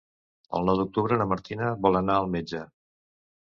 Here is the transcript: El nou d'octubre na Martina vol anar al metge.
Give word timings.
El 0.59 0.63
nou 0.69 0.79
d'octubre 0.79 1.19
na 1.23 1.27
Martina 1.33 1.67
vol 1.85 2.01
anar 2.01 2.17
al 2.23 2.33
metge. 2.37 2.65